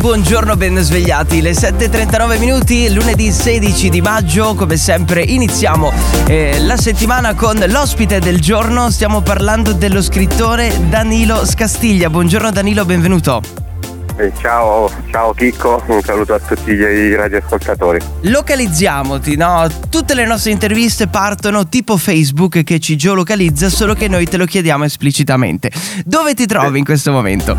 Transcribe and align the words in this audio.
buongiorno, 0.00 0.56
ben 0.56 0.78
svegliati. 0.78 1.42
Le 1.42 1.52
7.39 1.52 2.38
minuti, 2.38 2.92
lunedì 2.92 3.30
16 3.30 3.90
di 3.90 4.00
maggio, 4.00 4.54
come 4.54 4.76
sempre 4.76 5.22
iniziamo 5.22 5.92
eh, 6.26 6.58
la 6.60 6.78
settimana 6.78 7.34
con 7.34 7.62
l'ospite 7.68 8.18
del 8.18 8.40
giorno. 8.40 8.90
Stiamo 8.90 9.20
parlando 9.20 9.72
dello 9.72 10.00
scrittore 10.00 10.74
Danilo 10.88 11.44
Scastiglia. 11.44 12.08
Buongiorno 12.08 12.50
Danilo, 12.50 12.84
benvenuto. 12.86 13.59
Ciao, 14.38 14.90
ciao 15.10 15.32
Chicco, 15.32 15.82
un 15.86 16.02
saluto 16.02 16.34
a 16.34 16.38
tutti 16.38 16.72
i 16.72 17.14
radioascoltatori. 17.14 17.98
Localizziamoti, 18.22 19.34
no? 19.36 19.66
Tutte 19.88 20.12
le 20.12 20.26
nostre 20.26 20.50
interviste 20.50 21.06
partono 21.06 21.66
tipo 21.68 21.96
Facebook 21.96 22.62
che 22.62 22.78
ci 22.80 22.96
geolocalizza, 22.96 23.70
solo 23.70 23.94
che 23.94 24.08
noi 24.08 24.26
te 24.26 24.36
lo 24.36 24.44
chiediamo 24.44 24.84
esplicitamente. 24.84 25.70
Dove 26.04 26.34
ti 26.34 26.44
trovi 26.44 26.78
in 26.80 26.84
questo 26.84 27.12
momento? 27.12 27.56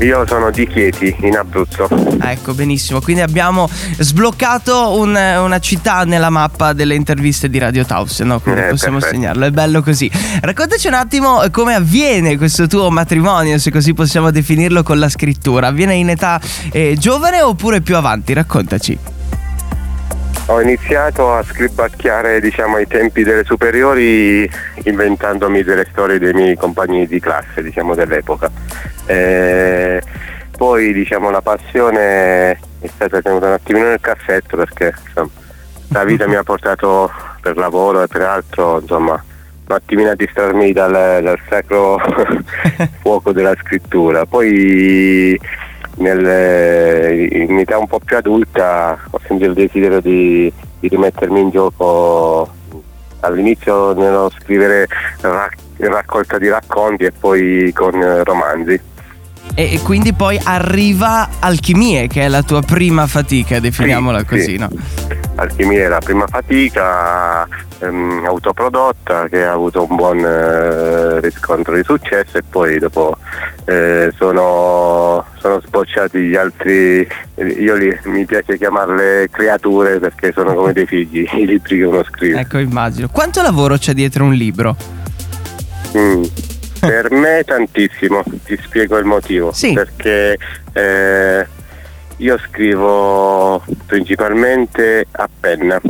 Io 0.00 0.26
sono 0.26 0.50
di 0.50 0.66
Chieti, 0.66 1.14
in 1.20 1.36
Abruzzo. 1.36 1.88
Ecco, 2.20 2.52
benissimo. 2.52 3.00
Quindi 3.00 3.22
abbiamo 3.22 3.68
sbloccato 3.96 4.98
un- 4.98 5.14
una 5.16 5.58
città 5.60 6.02
nella 6.04 6.30
mappa 6.30 6.72
delle 6.72 6.96
interviste 6.96 7.48
di 7.48 7.58
Radio 7.58 7.84
Taus, 7.86 8.20
no? 8.20 8.40
Quindi 8.40 8.60
Eh, 8.62 8.68
possiamo 8.70 8.98
perfetto. 8.98 9.20
segnarlo, 9.20 9.44
è 9.46 9.50
bello 9.50 9.82
così. 9.82 10.10
Raccontaci 10.40 10.88
un 10.88 10.94
attimo 10.94 11.42
come 11.50 11.74
avviene 11.74 12.36
questo 12.36 12.66
tuo 12.66 12.90
matrimonio, 12.90 13.56
se 13.58 13.70
così 13.70 13.94
possiamo 13.94 14.30
definirlo, 14.30 14.82
con 14.82 14.98
la 14.98 15.08
scrittura. 15.08 15.68
Avviene 15.68 15.93
in 15.94 16.10
età 16.10 16.40
eh, 16.72 16.94
giovane 16.98 17.42
oppure 17.42 17.80
più 17.80 17.96
avanti? 17.96 18.32
Raccontaci. 18.32 18.98
Ho 20.46 20.60
iniziato 20.60 21.32
a 21.32 21.42
scribacchiare 21.42 22.38
diciamo, 22.38 22.76
ai 22.76 22.86
tempi 22.86 23.22
delle 23.22 23.44
superiori 23.44 24.48
inventandomi 24.82 25.62
delle 25.62 25.86
storie 25.90 26.18
dei 26.18 26.34
miei 26.34 26.54
compagni 26.54 27.06
di 27.06 27.18
classe 27.18 27.62
diciamo, 27.62 27.94
dell'epoca. 27.94 28.50
Eh, 29.06 30.02
poi 30.56 30.92
diciamo, 30.92 31.30
la 31.30 31.40
passione 31.40 32.50
è 32.50 32.86
stata 32.94 33.22
tenuta 33.22 33.46
un 33.46 33.52
attimino 33.52 33.86
nel 33.86 34.00
cassetto 34.00 34.58
perché 34.58 34.92
insomma, 35.06 35.30
la 35.88 36.04
vita 36.04 36.28
mi 36.28 36.34
ha 36.34 36.42
portato 36.42 37.10
per 37.40 37.56
lavoro 37.56 38.02
e 38.02 38.06
per 38.06 38.22
altro 38.22 38.80
insomma, 38.80 39.12
un 39.12 39.74
attimino 39.74 40.10
a 40.10 40.14
distrarmi 40.14 40.72
dal, 40.72 40.92
dal 41.22 41.38
sacro 41.48 41.98
fuoco 43.00 43.32
della 43.32 43.54
scrittura. 43.62 44.26
Poi 44.26 45.40
nel- 45.96 47.32
in 47.32 47.58
età 47.58 47.78
un 47.78 47.86
po' 47.86 48.00
più 48.04 48.16
adulta 48.16 48.98
ho 49.10 49.20
sentito 49.26 49.50
il 49.50 49.54
desiderio 49.54 50.00
di, 50.00 50.52
di 50.80 50.88
rimettermi 50.88 51.40
in 51.40 51.50
gioco 51.50 52.48
all'inizio 53.20 53.94
nello 53.94 54.30
scrivere 54.40 54.86
ra- 55.20 55.48
raccolta 55.78 56.38
di 56.38 56.48
racconti 56.48 57.04
e 57.04 57.12
poi 57.12 57.72
con 57.74 57.94
eh, 58.00 58.22
romanzi. 58.24 58.80
E, 59.54 59.74
e 59.74 59.80
quindi 59.80 60.12
poi 60.14 60.40
arriva 60.42 61.28
Alchimie, 61.38 62.06
che 62.08 62.22
è 62.22 62.28
la 62.28 62.42
tua 62.42 62.62
prima 62.62 63.06
fatica, 63.06 63.60
definiamola 63.60 64.20
Sì, 64.20 64.24
così, 64.24 64.42
sì. 64.44 64.56
no? 64.56 64.68
Alchimia 65.44 65.84
è 65.84 65.88
la 65.88 66.00
prima 66.00 66.26
fatica 66.26 67.46
ehm, 67.78 68.24
autoprodotta 68.26 69.28
che 69.28 69.44
ha 69.44 69.52
avuto 69.52 69.86
un 69.88 69.96
buon 69.96 70.18
eh, 70.18 71.20
riscontro 71.20 71.74
di 71.74 71.82
successo 71.84 72.38
e 72.38 72.42
poi 72.42 72.78
dopo 72.78 73.16
eh, 73.66 74.12
sono, 74.16 75.24
sono 75.38 75.60
sbocciati 75.60 76.18
gli 76.18 76.34
altri, 76.34 77.06
eh, 77.34 77.46
io 77.46 77.74
li, 77.76 77.96
mi 78.04 78.24
piace 78.24 78.56
chiamarle 78.56 79.28
creature 79.30 79.98
perché 79.98 80.32
sono 80.32 80.54
come 80.54 80.72
dei 80.72 80.86
figli, 80.86 81.28
i 81.36 81.46
libri 81.46 81.78
che 81.78 81.84
uno 81.84 82.04
scrive. 82.04 82.40
Ecco, 82.40 82.58
immagino. 82.58 83.08
Quanto 83.08 83.42
lavoro 83.42 83.76
c'è 83.76 83.92
dietro 83.92 84.24
un 84.24 84.34
libro? 84.34 84.76
Mm. 85.96 86.22
Per 86.84 87.10
me 87.12 87.42
tantissimo, 87.46 88.22
ti 88.44 88.58
spiego 88.62 88.98
il 88.98 89.06
motivo. 89.06 89.52
Sì. 89.52 89.72
Perché 89.72 90.36
eh, 90.74 91.46
io 92.18 92.38
scrivo 92.38 93.62
principalmente 93.86 95.06
a 95.10 95.28
penna. 95.40 95.80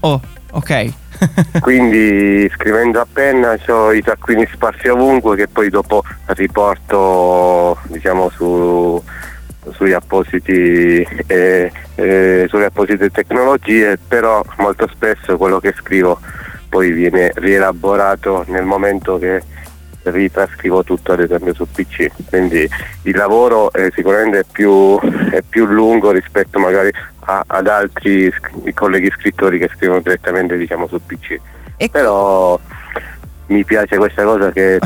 Oh, 0.00 0.20
ok. 0.52 0.92
Quindi 1.60 2.48
scrivendo 2.54 3.00
a 3.00 3.06
penna 3.10 3.56
ho 3.68 3.92
i 3.92 4.02
taccuini 4.02 4.46
sparsi 4.52 4.88
ovunque 4.88 5.36
che 5.36 5.48
poi 5.48 5.70
dopo 5.70 6.02
riporto 6.26 7.78
diciamo 7.84 8.30
su, 8.30 9.02
sugli 9.72 9.92
appositi 9.92 11.06
eh, 11.26 11.72
eh, 11.94 12.46
sulle 12.48 12.66
apposite 12.66 13.10
tecnologie, 13.10 13.96
però 13.96 14.44
molto 14.58 14.88
spesso 14.92 15.36
quello 15.36 15.60
che 15.60 15.72
scrivo 15.76 16.18
poi 16.68 16.90
viene 16.90 17.30
rielaborato 17.34 18.44
nel 18.48 18.64
momento 18.64 19.18
che 19.18 19.42
ritrascrivo 20.04 20.82
tutto 20.84 21.12
ad 21.12 21.20
esempio 21.20 21.54
su 21.54 21.66
PC. 21.70 22.08
Quindi 22.28 22.68
il 23.02 23.16
lavoro 23.16 23.72
è 23.72 23.88
sicuramente 23.94 24.44
più, 24.50 24.98
è 25.30 25.42
più 25.48 25.66
lungo 25.66 26.10
rispetto 26.10 26.58
magari 26.58 26.90
a- 27.26 27.44
ad 27.46 27.66
altri 27.68 28.30
sc- 28.30 28.72
colleghi 28.74 29.10
scrittori 29.16 29.58
che 29.58 29.70
scrivono 29.74 30.00
direttamente 30.00 30.56
diciamo 30.56 30.86
su 30.86 31.00
PC. 31.04 31.38
E 31.76 31.88
Però 31.88 32.58
mi 33.46 33.64
piace 33.64 33.96
questa 33.96 34.24
cosa 34.24 34.50
che 34.52 34.78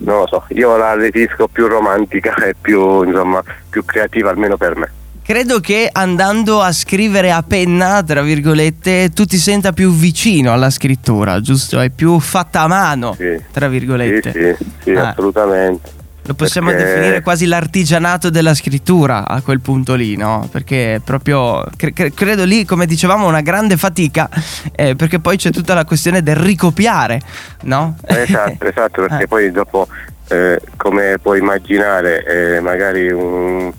non 0.00 0.18
lo 0.18 0.26
so, 0.26 0.44
io 0.48 0.76
la 0.76 0.94
definisco 0.96 1.48
più 1.48 1.66
romantica 1.66 2.34
e 2.44 2.54
più 2.60 3.02
insomma 3.04 3.42
più 3.70 3.84
creativa 3.84 4.30
almeno 4.30 4.56
per 4.56 4.76
me. 4.76 4.90
Credo 5.24 5.58
che 5.60 5.88
andando 5.90 6.60
a 6.60 6.70
scrivere 6.72 7.32
a 7.32 7.42
penna, 7.42 8.02
tra 8.02 8.20
virgolette, 8.22 9.10
tu 9.10 9.24
ti 9.24 9.38
senta 9.38 9.72
più 9.72 9.90
vicino 9.92 10.52
alla 10.52 10.68
scrittura, 10.70 11.40
giusto? 11.40 11.80
È 11.80 11.88
più 11.90 12.18
fatta 12.20 12.60
a 12.60 12.66
mano, 12.66 13.14
Sì. 13.18 13.40
tra 13.50 13.66
Sì, 13.66 13.72
virgolette. 13.72 14.32
sì, 14.32 14.64
sì, 14.82 14.90
Ah. 14.90 15.08
assolutamente. 15.10 16.02
Lo 16.26 16.32
possiamo 16.32 16.70
Perché- 16.70 16.84
definire 16.84 17.20
quasi 17.20 17.44
l'artigianato 17.44 18.30
della 18.30 18.54
scrittura 18.54 19.26
a 19.28 19.42
quel 19.42 19.60
punto 19.60 19.94
lì, 19.94 20.16
no? 20.16 20.48
Perché 20.50 20.94
è 20.94 20.98
proprio, 21.00 21.62
cre- 21.76 21.92
cre- 21.92 22.14
credo 22.14 22.44
lì, 22.44 22.64
come 22.64 22.86
dicevamo, 22.86 23.26
una 23.26 23.42
grande 23.42 23.76
fatica, 23.76 24.30
eh, 24.74 24.94
perché 24.96 25.18
poi 25.20 25.36
c'è 25.36 25.50
tutta 25.50 25.74
la 25.74 25.84
questione 25.84 26.22
del 26.22 26.36
ricopiare, 26.36 27.20
no? 27.64 27.96
Esatto, 28.06 28.64
esatto, 28.66 29.02
perché 29.06 29.22
Eh. 29.24 29.28
poi 29.28 29.50
dopo, 29.50 29.86
eh, 30.28 30.58
come 30.78 31.16
puoi 31.20 31.40
immaginare, 31.40 32.24
eh, 32.56 32.60
magari 32.60 33.10
un, 33.12 33.70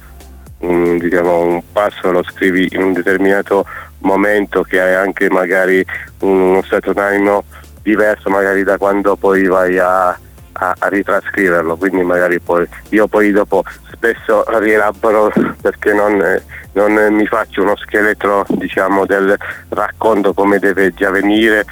un, 0.65 0.97
diciamo, 0.97 1.41
un 1.41 1.61
passo 1.71 2.11
lo 2.11 2.23
scrivi 2.23 2.67
in 2.71 2.81
un 2.81 2.93
determinato 2.93 3.65
momento 3.99 4.63
che 4.63 4.79
hai 4.79 4.93
anche 4.95 5.29
magari 5.29 5.83
uno 6.19 6.61
stato 6.63 6.93
d'animo 6.93 7.43
diverso 7.81 8.29
magari 8.29 8.63
da 8.63 8.77
quando 8.77 9.15
poi 9.15 9.45
vai 9.45 9.77
a, 9.77 10.07
a- 10.07 10.75
a 10.77 10.87
ritrascriverlo, 10.87 11.75
quindi 11.77 12.03
magari 12.03 12.39
poi 12.39 12.67
io 12.89 13.07
poi 13.07 13.31
dopo 13.31 13.63
spesso 13.91 14.43
rielaboro 14.59 15.31
perché 15.61 15.93
non, 15.93 16.41
non 16.73 17.13
mi 17.13 17.25
faccio 17.27 17.61
uno 17.61 17.75
scheletro 17.75 18.45
diciamo 18.49 19.05
del 19.05 19.37
racconto 19.69 20.33
come 20.33 20.59
deve 20.59 20.93
già 20.93 21.09
venire, 21.11 21.65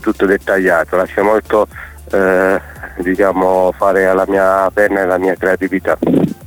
tutto 0.00 0.26
dettagliato, 0.26 0.96
lascio 0.96 1.22
molto 1.22 1.66
eh, 2.12 2.60
diciamo 2.98 3.72
fare 3.76 4.06
alla 4.06 4.24
mia 4.28 4.70
penna 4.72 5.00
e 5.00 5.02
alla 5.02 5.18
mia 5.18 5.34
creatività. 5.34 5.96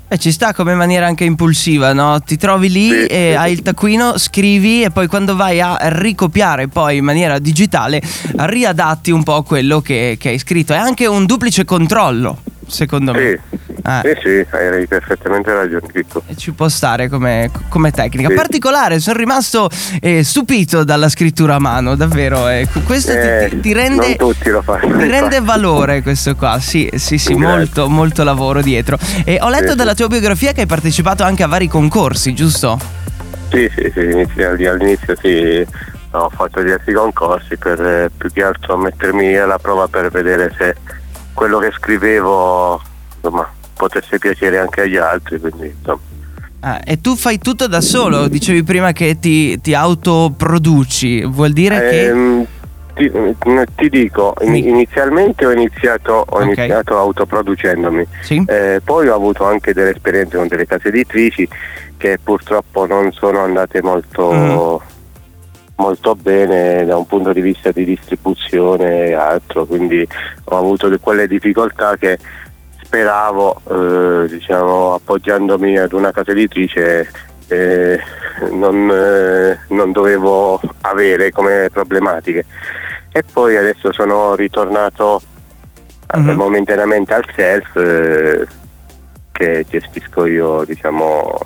Eh, 0.08 0.18
ci 0.20 0.32
sta 0.32 0.54
come 0.54 0.76
maniera 0.76 1.08
anche 1.08 1.24
impulsiva, 1.24 1.92
no? 1.92 2.22
Ti 2.22 2.38
trovi 2.38 2.70
lì 2.70 2.90
Sì, 2.90 3.06
e 3.06 3.30
sì, 3.32 3.38
hai 3.38 3.50
sì. 3.50 3.54
il 3.58 3.62
taccuino, 3.64 4.18
scrivi 4.20 4.84
e 4.84 4.92
poi 4.92 5.08
quando 5.08 5.36
vai 5.36 5.60
a 5.60 5.78
ricopiare 5.82 6.68
poi 6.68 6.98
in 6.98 7.04
maniera 7.04 7.40
digitale 7.40 8.02
riadatti 8.36 9.10
un 9.10 9.24
po' 9.24 9.42
quello 9.42 9.82
che, 9.82 10.16
che 10.20 10.30
hai 10.30 10.38
scritto. 10.38 10.74
È 10.74 10.78
anche 10.78 11.08
un 11.08 11.26
duplice 11.26 11.66
controllo, 11.66 12.38
secondo 12.68 13.14
me. 13.14 13.42
Sì, 13.86 13.92
Ah. 13.92 14.02
sì, 14.02 14.20
sì, 14.50 14.56
hai 14.56 14.88
perfettamente 14.88 15.54
ragione, 15.54 15.82
Chicco. 15.94 16.24
E 16.26 16.36
Ci 16.36 16.54
può 16.54 16.68
stare 16.68 17.08
come, 17.08 17.52
come 17.70 17.92
tecnica. 17.92 18.30
Sì. 18.30 18.34
Particolare, 18.34 18.98
sono 19.00 19.16
rimasto 19.18 19.70
eh, 20.02 20.24
stupito 20.24 20.84
dalla 20.84 21.08
scrittura 21.08 21.56
a 21.56 21.60
mano, 21.60 21.96
davvero. 21.96 22.48
eh. 22.50 22.68
Questo 22.84 23.12
ti- 23.12 23.18
Eh, 23.20 23.48
ti, 23.52 23.60
ti 23.60 23.74
rende, 23.74 24.16
non 24.18 24.34
tutti 24.34 24.50
lo 24.50 24.64
fanno, 24.64 24.98
Ti 24.98 25.08
rende 25.08 25.40
valore 25.40 26.02
questo 26.02 26.36
qua, 26.36 26.58
sì, 26.60 26.90
sì, 26.96 27.20
sì, 27.20 27.36
Grazie. 27.36 27.56
molto, 27.58 27.88
molto 27.90 28.24
lavoro 28.24 28.62
dietro. 28.64 28.98
E 29.24 29.38
ho 29.40 29.50
letto 29.50 29.72
Sì, 29.72 29.76
dalla 29.76 29.94
tua 29.94 30.08
biografia 30.08 30.52
che 30.52 30.62
hai 30.62 30.68
partecipato 30.68 31.22
anche 31.24 31.44
a 31.44 31.48
vari 31.48 31.68
concorsi, 31.68 32.34
giusto? 32.34 32.80
Sì, 33.52 33.70
sì, 33.76 33.92
sì, 33.94 34.00
inizio- 34.00 34.50
all'inizio 34.72 35.16
sì, 35.22 35.64
ho 36.10 36.30
fatto 36.36 36.60
diversi 36.62 36.92
concorsi 36.92 37.56
per 37.58 37.80
eh, 37.80 38.10
più 38.18 38.32
che 38.32 38.42
altro 38.44 38.78
mettermi 38.78 39.36
alla 39.38 39.60
prova 39.60 39.88
per 39.88 40.10
vedere 40.10 40.52
se 40.58 40.76
quello 41.34 41.60
che 41.60 41.72
scrivevo 41.78 42.82
insomma, 43.18 43.48
potesse 43.76 44.18
piacere 44.18 44.58
anche 44.60 44.82
agli 44.82 44.98
altri, 44.98 45.40
quindi. 45.40 45.74
Ah, 46.62 46.82
e 46.84 47.00
tu 47.00 47.16
fai 47.16 47.38
tutto 47.38 47.68
da 47.68 47.82
solo, 47.82 48.28
dicevi 48.28 48.64
prima 48.64 48.92
che 48.92 49.20
ti, 49.20 49.60
ti 49.62 49.74
autoproduci, 49.76 51.24
vuol 51.26 51.52
dire 51.54 51.80
che... 51.90 52.08
Ehm, 52.08 52.46
ti, 52.96 53.12
mm, 53.14 53.62
ti 53.76 53.90
dico, 53.90 54.34
in- 54.42 54.56
inizialmente 54.56 55.46
ho 55.46 55.52
iniziato, 55.52 56.14
ho 56.28 56.38
Ok. 56.38 56.44
iniziato 56.44 56.98
autoproducendomi, 56.98 58.08
Sì? 58.22 58.42
Eh, 58.48 58.82
poi 58.84 59.10
ho 59.10 59.16
avuto 59.16 59.44
anche 59.46 59.74
delle 59.74 59.92
esperienze 59.92 60.38
con 60.38 60.48
delle 60.48 60.66
case 60.66 60.88
editrici 60.88 61.48
che 61.98 62.18
purtroppo 62.24 62.86
non 62.88 63.12
sono 63.12 63.40
andate 63.42 63.82
molto, 63.84 64.32
Mhm. 64.32 64.94
molto 65.76 66.16
bene 66.16 66.86
da 66.86 66.96
un 66.98 67.06
punto 67.06 67.34
di 67.34 67.42
vista 67.42 67.70
di 67.72 67.84
distribuzione 67.84 69.08
e 69.08 69.14
altro, 69.14 69.66
quindi 69.66 70.08
ho 70.46 70.58
avuto 70.58 70.90
quelle 71.02 71.28
difficoltà 71.28 71.98
che 71.98 72.18
speravo, 72.86 73.62
eh, 73.70 74.28
diciamo, 74.30 74.94
appoggiandomi 74.94 75.78
ad 75.78 75.92
una 75.94 76.12
casa 76.12 76.32
editrice, 76.32 77.10
eh, 77.48 78.00
non, 78.52 78.90
eh, 78.92 79.60
non, 79.70 79.92
dovevo 79.92 80.62
avere 80.82 81.32
come 81.32 81.70
problematiche. 81.72 82.46
E 83.12 83.24
poi 83.32 83.58
adesso 83.58 83.92
sono 83.92 84.36
ritornato 84.36 85.22
mm-hmm. 86.16 86.36
momentaneamente 86.36 87.14
al 87.14 87.26
self 87.36 87.76
eh, 87.76 88.46
che 89.32 89.66
gestisco 89.68 90.26
io, 90.26 90.64
diciamo, 90.66 91.38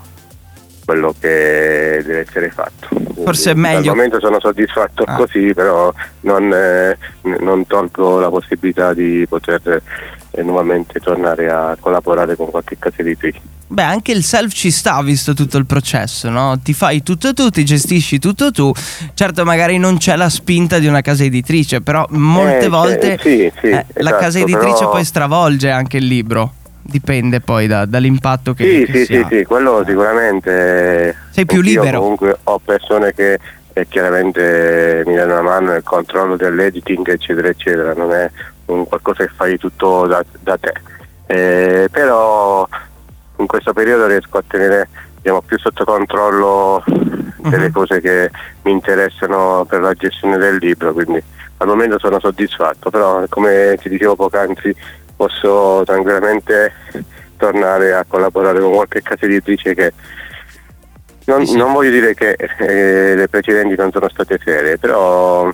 quello 0.90 1.14
che 1.20 2.02
deve 2.04 2.26
essere 2.28 2.50
fatto. 2.50 2.88
Forse 3.24 3.52
è 3.52 3.54
meglio. 3.54 3.92
Al 3.92 3.96
momento 3.96 4.20
sono 4.20 4.40
soddisfatto 4.40 5.04
ah. 5.04 5.14
così, 5.18 5.54
però 5.54 5.94
non, 6.22 6.52
eh, 6.52 6.98
non, 7.42 7.68
tolgo 7.68 8.18
la 8.20 8.30
possibilità 8.30 8.96
di 8.96 9.24
poter 9.30 9.84
eh, 10.32 10.42
nuovamente 10.42 11.00
tornare 11.00 11.48
a 11.52 11.78
collaborare 11.80 12.36
con 12.36 12.50
qualche 12.50 12.76
casa 12.80 12.96
editrice. 13.02 13.40
Beh, 13.68 13.84
anche 13.84 14.14
il 14.14 14.24
self 14.24 14.52
ci 14.52 14.72
sta 14.72 15.00
visto 15.04 15.36
tutto 15.36 15.60
il 15.60 15.68
processo, 15.68 16.28
no? 16.32 16.58
Ti 16.60 16.74
fai 16.74 17.04
tutto 17.04 17.34
tu, 17.34 17.50
ti 17.50 17.64
gestisci 17.64 18.18
tutto 18.18 18.50
tu. 18.50 18.72
Certo, 19.14 19.46
magari 19.46 19.78
non 19.78 19.98
c'è 19.98 20.16
la 20.16 20.30
spinta 20.30 20.80
di 20.80 20.88
una 20.88 21.02
casa 21.02 21.24
editrice, 21.24 21.82
però 21.82 22.04
molte 22.10 22.66
eh, 22.66 22.70
volte 22.70 23.20
sì, 23.22 23.52
sì, 23.62 23.68
eh, 23.68 23.86
esatto, 23.86 24.02
la 24.02 24.16
casa 24.16 24.40
editrice 24.40 24.80
però... 24.80 24.90
poi 24.90 25.06
stravolge 25.06 25.70
anche 25.70 25.98
il 25.98 26.08
libro 26.08 26.54
dipende 26.90 27.40
poi 27.40 27.68
da, 27.68 27.86
dall'impatto 27.86 28.54
che, 28.54 28.64
sì, 28.64 28.86
che 28.86 28.98
sì, 29.00 29.06
si 29.06 29.14
sì, 29.14 29.20
ha. 29.20 29.28
sì, 29.30 29.44
quello 29.44 29.84
sicuramente. 29.86 31.16
Sei 31.30 31.46
più 31.46 31.62
libero. 31.62 32.00
Comunque 32.02 32.38
ho 32.44 32.60
persone 32.60 33.14
che, 33.14 33.40
che 33.72 33.88
chiaramente 33.88 35.04
mi 35.06 35.16
danno 35.16 35.34
una 35.34 35.42
mano 35.42 35.72
nel 35.72 35.84
controllo 35.84 36.36
dell'editing, 36.36 37.08
eccetera, 37.08 37.48
eccetera. 37.48 37.94
Non 37.94 38.12
è 38.12 38.30
un 38.66 38.88
qualcosa 38.88 39.26
che 39.26 39.32
fai 39.36 39.58
tutto 39.58 40.06
da, 40.08 40.24
da 40.42 40.58
te. 40.58 40.74
Eh, 41.28 41.88
però 41.92 42.68
in 43.38 43.48
questo 43.48 43.72
periodo 43.72 44.08
riesco 44.08 44.38
a 44.38 44.44
tenere 44.46 44.90
diciamo, 45.22 45.42
più 45.42 45.58
sotto 45.60 45.86
controllo 45.86 46.84
delle 47.38 47.68
uh-huh. 47.68 47.72
cose 47.72 48.02
che 48.02 48.30
mi 48.64 48.72
interessano 48.72 49.66
per 49.68 49.82
la 49.82 49.94
gestione 49.94 50.38
del 50.38 50.58
libro, 50.58 50.92
quindi 50.94 51.22
al 51.58 51.68
momento 51.68 52.00
sono 52.00 52.20
soddisfatto, 52.20 52.90
però 52.90 53.24
come 53.30 53.78
ti 53.82 53.90
dicevo 53.90 54.16
poc'anzi 54.16 54.74
posso 55.20 55.84
tranquillamente 55.84 56.72
tornare 57.36 57.92
a 57.92 58.06
collaborare 58.08 58.62
con 58.62 58.72
qualche 58.72 59.02
casa 59.02 59.26
editrice 59.26 59.76
che 59.76 59.92
non, 61.26 61.44
non 61.56 61.74
voglio 61.74 61.92
dire 61.92 62.14
che 62.14 62.38
eh, 62.38 63.16
le 63.16 63.28
precedenti 63.28 63.76
non 63.76 63.92
sono 63.92 64.08
state 64.08 64.40
serie, 64.42 64.78
però 64.78 65.52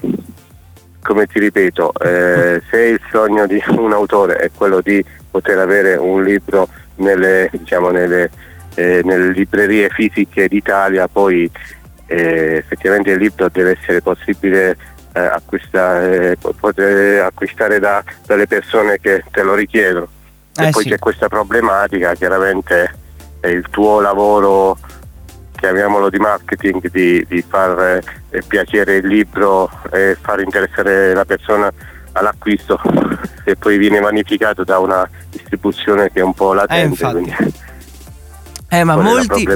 come 1.01 1.25
ti 1.25 1.39
ripeto, 1.39 1.93
eh, 1.93 2.61
se 2.69 2.79
il 2.79 3.01
sogno 3.09 3.47
di 3.47 3.61
un 3.69 3.91
autore 3.91 4.35
è 4.35 4.51
quello 4.55 4.81
di 4.81 5.03
poter 5.31 5.57
avere 5.57 5.95
un 5.95 6.23
libro 6.23 6.67
nelle, 6.97 7.49
diciamo, 7.51 7.89
nelle, 7.89 8.29
eh, 8.75 9.01
nelle 9.03 9.31
librerie 9.31 9.89
fisiche 9.89 10.47
d'Italia, 10.47 11.07
poi 11.07 11.49
eh, 12.05 12.57
effettivamente 12.57 13.09
il 13.09 13.17
libro 13.17 13.49
deve 13.49 13.77
essere 13.79 14.01
possibile 14.01 14.77
eh, 15.15 15.19
acquistare, 15.19 16.37
poter 16.59 17.23
acquistare 17.23 17.79
da, 17.79 18.03
dalle 18.25 18.47
persone 18.47 18.99
che 18.99 19.23
te 19.31 19.43
lo 19.43 19.55
richiedono. 19.55 20.07
E 20.57 20.67
eh 20.67 20.69
poi 20.71 20.83
sì. 20.83 20.89
c'è 20.89 20.99
questa 20.99 21.29
problematica, 21.29 22.13
chiaramente 22.15 22.93
è 23.39 23.47
il 23.47 23.65
tuo 23.69 24.01
lavoro, 24.01 24.77
chiamiamolo 25.55 26.09
di 26.09 26.17
marketing, 26.17 26.91
di, 26.91 27.25
di 27.27 27.41
far 27.41 28.01
eh, 28.29 28.43
piacere 28.45 28.97
il 28.97 29.07
libro 29.07 29.69
e 29.91 30.17
far 30.19 30.41
interessare 30.41 31.13
la 31.13 31.25
persona 31.25 31.71
all'acquisto 32.11 32.79
e 33.43 33.55
poi 33.55 33.77
viene 33.77 33.99
vanificato 33.99 34.63
da 34.63 34.79
una 34.79 35.09
distribuzione 35.29 36.11
che 36.11 36.19
è 36.19 36.23
un 36.23 36.33
po' 36.33 36.53
latente. 36.53 37.53
Eh, 38.75 38.79
eh, 38.79 38.83
ma 38.83 38.97
molti, 38.97 39.47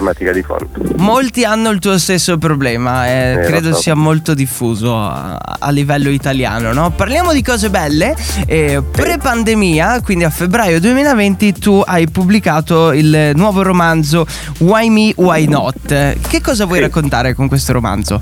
molti, 0.96 1.44
hanno 1.44 1.70
il 1.72 1.80
tuo 1.80 1.98
stesso 1.98 2.38
problema, 2.38 3.08
eh, 3.08 3.34
eh, 3.34 3.40
credo 3.42 3.74
sia 3.74 3.94
molto 3.94 4.34
diffuso 4.34 4.96
a, 4.96 5.38
a 5.60 5.70
livello 5.72 6.10
italiano. 6.10 6.72
No? 6.72 6.92
Parliamo 6.92 7.34
di 7.34 7.44
cose 7.44 7.70
belle. 7.70 8.16
Eh, 8.46 8.82
pre-pandemia, 8.90 10.02
quindi 10.02 10.24
a 10.24 10.30
febbraio 10.30 10.80
2020, 10.80 11.54
tu 11.54 11.84
hai 11.86 12.08
pubblicato 12.10 12.94
il 12.94 13.32
nuovo 13.36 13.62
romanzo 13.62 14.26
Why 14.60 14.90
Me, 14.90 15.14
Why 15.16 15.48
Not. 15.48 16.20
Che 16.28 16.42
cosa 16.42 16.66
vuoi 16.66 16.78
sì. 16.78 16.84
raccontare 16.84 17.34
con 17.34 17.48
questo 17.50 17.74
romanzo? 17.74 18.22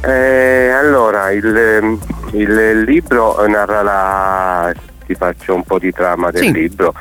Eh, 0.00 0.70
allora, 0.70 1.30
il, 1.30 1.98
il, 2.32 2.80
libro 2.84 3.46
narra 3.46 3.82
la. 3.82 4.72
ti 5.06 5.14
faccio 5.14 5.54
un 5.54 5.62
po' 5.62 5.78
di 5.78 5.92
trama 5.92 6.30
del 6.30 6.44
sì. 6.44 6.52
libro. 6.52 6.94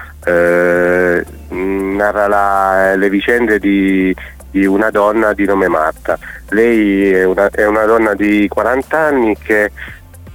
Eh, 1.49 1.55
narra 1.55 2.27
la, 2.27 2.95
le 2.95 3.09
vicende 3.09 3.59
di, 3.59 4.15
di, 4.49 4.65
una 4.65 4.89
donna 4.89 5.33
di 5.33 5.45
nome 5.45 5.67
Marta. 5.67 6.17
Lei 6.49 7.11
è 7.11 7.23
una, 7.25 7.49
è 7.49 7.65
una 7.65 7.85
donna 7.85 8.13
di 8.13 8.47
40 8.47 8.97
anni 8.97 9.35
che 9.37 9.71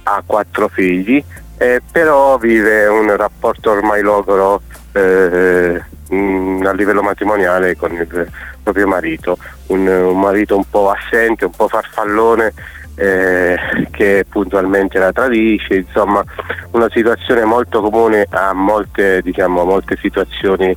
ha 0.03 0.23
quattro 0.25 0.67
figli, 0.67 1.23
eh, 1.57 1.81
però 1.91 2.37
vive 2.37 2.85
un 2.87 3.15
rapporto 3.15 3.71
ormai 3.71 4.01
logoro 4.01 4.61
eh, 4.91 5.81
mh, 6.09 6.63
a 6.65 6.73
livello 6.73 7.01
matrimoniale 7.01 7.75
con 7.75 7.93
il 7.93 8.29
proprio 8.61 8.87
marito, 8.87 9.37
un, 9.67 9.87
un 9.87 10.19
marito 10.19 10.55
un 10.55 10.67
po' 10.69 10.91
assente, 10.91 11.45
un 11.45 11.51
po' 11.51 11.67
farfallone 11.67 12.53
eh, 12.95 13.57
che 13.91 14.25
puntualmente 14.27 14.97
la 14.99 15.11
tradisce, 15.11 15.75
insomma 15.75 16.23
una 16.71 16.89
situazione 16.91 17.43
molto 17.43 17.81
comune 17.81 18.25
a 18.29 18.53
molte, 18.53 19.21
diciamo, 19.21 19.63
molte 19.63 19.97
situazioni 20.01 20.75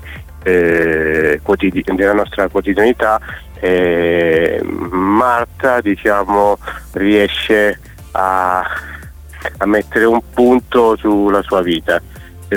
eh, 0.49 1.41
quotidi- 1.43 1.85
della 1.95 2.15
nostra 2.15 2.49
quotidianità. 2.49 3.21
Eh, 3.61 4.61
Marta 4.62 5.81
diciamo, 5.81 6.59
riesce 6.93 7.79
a, 8.12 8.61
a, 8.61 9.67
mettere 9.67 10.05
un 10.05 10.21
punto 10.33 10.97
sulla 10.97 11.43
sua 11.43 11.61
vita 11.61 12.00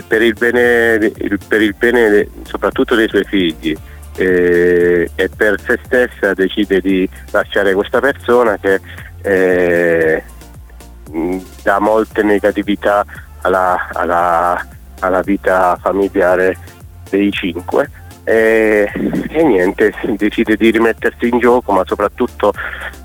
per 0.07 0.21
il 0.21 0.33
bene, 0.33 1.11
per 1.47 1.61
il 1.61 1.75
bene 1.77 2.27
soprattutto 2.43 2.95
dei 2.95 3.09
suoi 3.09 3.23
figli. 3.25 3.75
Eh, 4.17 5.09
e 5.15 5.29
per 5.29 5.59
se 5.61 5.79
stessa 5.85 6.33
decide 6.33 6.81
di 6.81 7.07
lasciare 7.31 7.73
questa 7.73 8.01
persona 8.01 8.57
che 8.57 8.81
eh, 9.21 10.23
dà 11.63 11.79
molte 11.79 12.21
negatività 12.21 13.05
alla, 13.41 13.87
alla, 13.93 14.67
alla, 14.99 15.21
vita 15.21 15.77
familiare 15.81 16.57
dei 17.11 17.31
cinque 17.31 17.89
e, 18.23 18.89
e, 19.29 19.43
niente, 19.43 19.93
decide 20.17 20.55
di 20.55 20.71
rimettersi 20.71 21.27
in 21.27 21.39
gioco 21.39 21.71
ma 21.71 21.83
soprattutto 21.85 22.53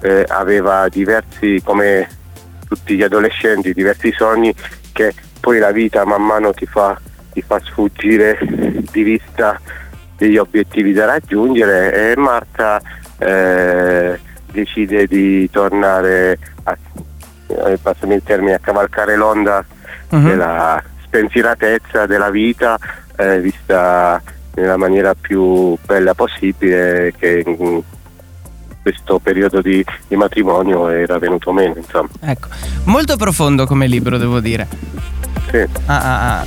eh, 0.03 0.25
aveva 0.29 0.89
diversi, 0.89 1.61
come 1.65 2.09
tutti 2.67 2.97
gli 2.97 3.03
adolescenti, 3.03 3.73
diversi 3.73 4.13
sogni 4.13 4.55
che 4.93 5.15
poi 5.41 5.59
la 5.59 5.73
vita 5.73 6.05
man 6.05 6.23
mano 6.23 6.53
ti 6.53 6.67
fa, 6.67 6.99
ti 7.33 7.43
fa 7.43 7.61
sfuggire 7.61 8.39
di 8.91 9.03
vista 9.03 9.61
degli 10.17 10.37
obiettivi 10.37 10.93
da 10.93 11.07
raggiungere 11.07 12.13
e 12.13 12.17
Marta 12.17 12.81
eh, 13.19 14.19
decide 14.51 15.07
di 15.07 15.49
tornare 15.51 16.39
a, 16.65 16.77
eh, 17.47 17.79
passami 17.81 18.15
il 18.15 18.23
termine, 18.25 18.55
a 18.55 18.59
cavalcare 18.59 19.17
l'onda 19.17 19.65
uh-huh. 20.11 20.21
della 20.21 20.83
spensieratezza 21.17 22.05
della 22.05 22.31
vita 22.31 22.79
eh, 23.17 23.41
vista 23.41 24.21
nella 24.55 24.77
maniera 24.77 25.15
più 25.15 25.77
bella 25.87 26.15
possibile 26.15 27.15
che 27.17 27.43
in 27.45 27.83
questo 28.83 29.19
periodo 29.19 29.61
di, 29.61 29.85
di 30.07 30.17
matrimonio 30.17 30.89
era 30.89 31.19
venuto 31.19 31.53
meno 31.53 31.75
insomma. 31.77 32.09
Ecco, 32.21 32.49
molto 32.85 33.17
profondo 33.17 33.67
come 33.67 33.87
libro 33.87 34.19
devo 34.19 34.41
dire. 34.41 34.69
Sì. 35.51 35.67
Ah, 35.87 36.01
ah, 36.01 36.39
ah. 36.41 36.47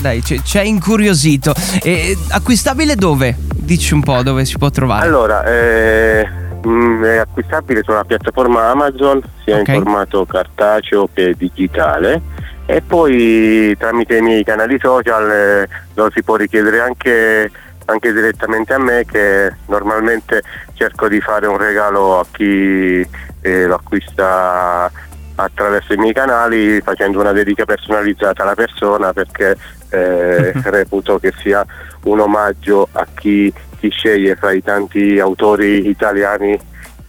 Dai, 0.00 0.22
ci 0.22 0.58
hai 0.58 0.68
incuriosito. 0.68 1.54
E, 1.82 2.16
acquistabile 2.30 2.94
dove? 2.94 3.34
Dici 3.54 3.94
un 3.94 4.02
po' 4.02 4.22
dove 4.22 4.44
si 4.44 4.58
può 4.58 4.70
trovare. 4.70 5.06
Allora, 5.06 5.44
eh, 5.44 6.28
Mm, 6.66 7.04
è 7.04 7.16
acquistabile 7.18 7.82
sulla 7.84 8.02
piattaforma 8.02 8.70
Amazon 8.70 9.22
sia 9.44 9.60
okay. 9.60 9.76
in 9.76 9.82
formato 9.82 10.26
cartaceo 10.26 11.08
che 11.12 11.34
digitale 11.36 12.20
e 12.66 12.82
poi 12.82 13.74
tramite 13.78 14.16
i 14.16 14.22
miei 14.22 14.44
canali 14.44 14.78
social 14.78 15.30
eh, 15.30 15.68
lo 15.94 16.10
si 16.12 16.22
può 16.22 16.36
richiedere 16.36 16.80
anche, 16.80 17.50
anche, 17.84 18.12
direttamente 18.12 18.74
a 18.74 18.78
me 18.78 19.04
che 19.04 19.54
normalmente 19.66 20.42
cerco 20.74 21.08
di 21.08 21.20
fare 21.20 21.46
un 21.46 21.56
regalo 21.56 22.18
a 22.18 22.26
chi 22.30 23.06
eh, 23.40 23.66
lo 23.66 23.74
acquista 23.76 24.90
attraverso 25.36 25.92
i 25.92 25.98
miei 25.98 26.12
canali 26.12 26.80
facendo 26.80 27.20
una 27.20 27.32
dedica 27.32 27.64
personalizzata 27.64 28.42
alla 28.42 28.54
persona 28.54 29.12
perché 29.12 29.56
eh, 29.90 30.52
reputo 30.64 31.18
che 31.18 31.32
sia 31.38 31.64
un 32.04 32.20
omaggio 32.20 32.88
a 32.92 33.06
chi 33.14 33.52
chi 33.78 33.90
sceglie 33.90 34.36
fra 34.36 34.52
i 34.52 34.62
tanti 34.62 35.18
autori 35.18 35.88
italiani 35.88 36.58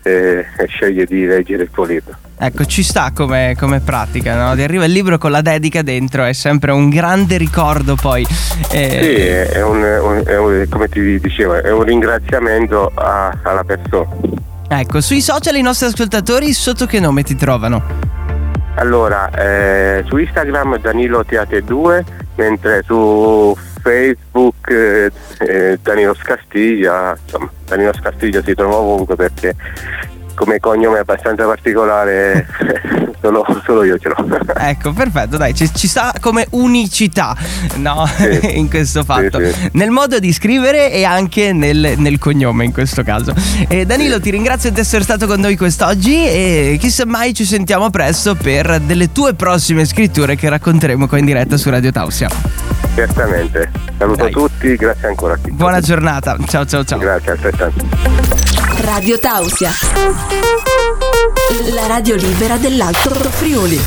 eh, 0.04 0.46
e 0.58 0.66
sceglie 0.68 1.06
di 1.06 1.26
leggere 1.26 1.64
il 1.64 1.72
tuo 1.72 1.86
libro. 1.86 2.27
Ecco, 2.40 2.66
ci 2.66 2.84
sta 2.84 3.12
come, 3.16 3.56
come 3.58 3.80
pratica, 3.80 4.36
no? 4.36 4.54
Ti 4.54 4.62
arriva 4.62 4.86
il 4.86 4.92
libro 4.92 5.18
con 5.18 5.32
la 5.32 5.42
dedica 5.42 5.82
dentro, 5.82 6.24
è 6.24 6.34
sempre 6.34 6.72
un 6.72 6.88
grande 6.88 7.36
ricordo 7.38 7.96
poi. 7.96 8.26
Eh... 8.72 9.00
Sì, 9.02 9.56
è 9.56 9.64
un, 9.64 9.78
un, 9.78 10.24
è 10.24 10.38
un, 10.38 10.68
come 10.70 10.88
ti 10.88 11.20
dicevo, 11.20 11.56
è 11.56 11.72
un 11.72 11.82
ringraziamento 11.82 12.92
a, 12.94 13.36
alla 13.42 13.64
persona. 13.64 14.10
Ecco, 14.70 15.02
sui 15.02 15.20
social 15.20 15.56
i 15.56 15.62
nostri 15.62 15.88
ascoltatori 15.88 16.54
sotto 16.54 16.86
che 16.86 17.00
nome 17.00 17.24
ti 17.24 17.36
trovano? 17.36 17.84
Allora, 18.76 19.32
eh, 19.32 20.04
su 20.08 20.18
Instagram 20.18 20.78
Danilo 20.78 21.26
Teate 21.26 21.64
2, 21.64 22.06
mentre 22.36 22.84
su 22.86 23.58
Facebook 23.82 24.70
eh, 24.70 25.80
Danilo 25.82 26.14
Scastiglia, 26.14 27.18
insomma 27.20 27.50
Danilo 27.66 27.94
Scastiglia 27.94 28.44
si 28.44 28.54
trova 28.54 28.76
ovunque 28.76 29.16
perché 29.16 29.56
come 30.38 30.60
cognome 30.60 31.00
abbastanza 31.00 31.46
particolare 31.46 32.46
solo, 33.20 33.44
solo, 33.66 33.84
io 33.84 33.98
ce 33.98 34.10
l'ho. 34.10 34.16
ecco, 34.56 34.94
perfetto, 34.94 35.36
dai, 35.36 35.56
ci, 35.56 35.74
ci 35.74 35.88
sta 35.88 36.14
come 36.22 36.46
unicità 36.52 37.36
no? 37.78 38.06
Sì. 38.06 38.40
in 38.58 38.70
questo 38.70 39.04
fatto. 39.04 39.40
Sì, 39.40 39.52
sì. 39.52 39.70
Nel 39.74 39.90
modo 39.90 40.20
di 40.20 40.32
scrivere 40.32 40.92
e 40.92 41.04
anche 41.04 41.54
nel, 41.54 41.96
nel 41.98 42.20
cognome 42.20 42.66
in 42.66 42.72
questo 42.72 43.02
caso. 43.02 43.34
E 43.68 43.86
Danilo, 43.86 44.20
ti 44.20 44.30
ringrazio 44.30 44.72
di 44.72 44.80
essere 44.80 45.04
stato 45.04 45.26
con 45.26 45.40
noi 45.40 45.58
quest'oggi 45.58 46.28
e 46.28 46.78
chissà 46.80 47.06
mai 47.08 47.34
ci 47.34 47.44
sentiamo 47.44 47.90
presto 47.90 48.36
per 48.36 48.80
delle 48.82 49.12
tue 49.12 49.34
prossime 49.34 49.86
scritture 49.86 50.36
che 50.36 50.50
racconteremo 50.50 51.08
qua 51.08 51.18
in 51.18 51.26
diretta 51.26 51.58
su 51.58 51.72
Radio 51.72 51.92
Tausia. 51.92 52.30
Certamente. 52.94 53.72
Saluto 53.98 54.24
Dai. 54.24 54.32
tutti, 54.32 54.76
grazie 54.76 55.08
ancora 55.08 55.34
a 55.34 55.38
tutti. 55.38 55.52
Buona 55.52 55.82
giornata. 55.82 56.38
Ciao 56.46 56.66
ciao 56.66 56.84
ciao. 56.84 57.00
Grazie, 57.00 57.32
altrettanto. 57.32 58.47
Radio 58.88 59.20
Tausia. 59.20 59.70
La 61.74 61.88
radio 61.88 62.16
libera 62.16 62.56
dell'Alto 62.56 63.10
Friuli. 63.10 63.78